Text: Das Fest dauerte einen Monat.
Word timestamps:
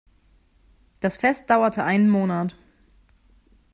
Das 0.99 1.17
Fest 1.17 1.47
dauerte 1.51 1.83
einen 1.83 2.09
Monat. 2.09 2.55